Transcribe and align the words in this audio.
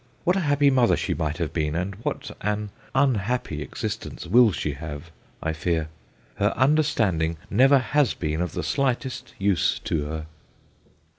What 0.23 0.35
a 0.35 0.39
happy 0.39 0.71
mother 0.71 0.97
she 0.97 1.13
might 1.13 1.37
have 1.37 1.53
been, 1.53 1.75
and 1.75 1.93
what 2.03 2.31
an 2.41 2.71
unhappy 2.95 3.61
existence 3.61 4.25
will 4.25 4.51
she 4.51 4.71
have, 4.71 5.11
I 5.43 5.53
fear 5.53 5.89
1 6.37 6.49
Her 6.49 6.57
understanding 6.57 7.37
never 7.51 7.77
has 7.77 8.15
been 8.15 8.41
of 8.41 8.53
the 8.53 8.63
slightest 8.63 9.35
use 9.37 9.77
to 9.83 10.05
her.' 10.07 10.25